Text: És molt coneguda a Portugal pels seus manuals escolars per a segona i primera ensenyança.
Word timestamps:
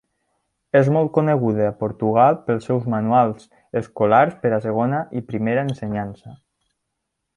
És 0.77 0.87
molt 0.93 1.11
coneguda 1.17 1.67
a 1.71 1.75
Portugal 1.83 2.39
pels 2.47 2.65
seus 2.69 2.87
manuals 2.93 3.45
escolars 3.83 4.41
per 4.47 4.53
a 4.57 4.59
segona 4.65 5.03
i 5.21 5.23
primera 5.35 5.67
ensenyança. 5.69 6.35